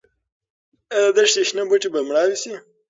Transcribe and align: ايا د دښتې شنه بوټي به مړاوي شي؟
ايا 0.93 1.09
د 1.13 1.15
دښتې 1.17 1.41
شنه 1.49 1.63
بوټي 1.69 1.89
به 1.93 1.99
مړاوي 2.07 2.37
شي؟ 2.43 2.53